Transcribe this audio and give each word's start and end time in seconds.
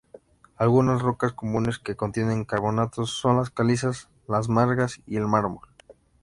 Algunas 0.57 0.99
rocas 1.03 1.33
comunes 1.33 1.77
que 1.77 1.95
contienen 1.95 2.43
carbonatos 2.43 3.11
son 3.11 3.37
las 3.37 3.51
calizas, 3.51 4.09
las 4.27 4.49
margas 4.49 4.99
y 5.05 5.17
el 5.17 5.27
mármol. 5.27 5.67